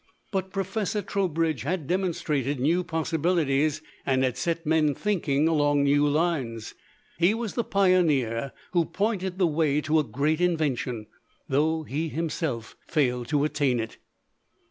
[0.31, 6.73] But Professor Trowbridge had demonstrated new possibilities, and had set men thinking along new lines.
[7.19, 11.05] He was the pioneer who pointed the way to a great invention,
[11.47, 13.99] though he himself failed to attain it.